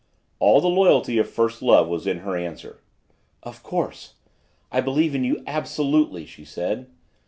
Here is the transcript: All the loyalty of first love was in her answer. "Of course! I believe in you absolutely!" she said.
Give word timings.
All 0.39 0.61
the 0.61 0.67
loyalty 0.67 1.19
of 1.19 1.29
first 1.29 1.61
love 1.61 1.87
was 1.87 2.07
in 2.07 2.21
her 2.21 2.35
answer. 2.35 2.79
"Of 3.43 3.61
course! 3.61 4.15
I 4.71 4.81
believe 4.81 5.13
in 5.13 5.23
you 5.23 5.43
absolutely!" 5.45 6.25
she 6.25 6.43
said. 6.43 6.89